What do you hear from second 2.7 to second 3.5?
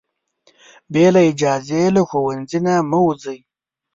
مه وځئ.